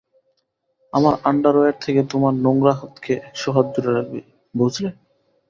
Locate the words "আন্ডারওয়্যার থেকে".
1.23-2.01